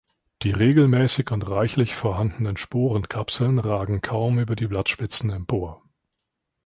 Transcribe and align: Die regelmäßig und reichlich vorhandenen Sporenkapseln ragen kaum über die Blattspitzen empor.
Die 0.41 0.49
regelmäßig 0.49 1.29
und 1.29 1.47
reichlich 1.47 1.93
vorhandenen 1.93 2.57
Sporenkapseln 2.57 3.59
ragen 3.59 4.01
kaum 4.01 4.39
über 4.39 4.55
die 4.55 4.65
Blattspitzen 4.65 5.29
empor. 5.29 5.83